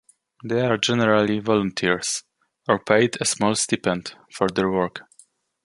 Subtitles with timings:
[0.43, 2.23] They are generally volunteers
[2.67, 5.01] or paid a small stipend for their work.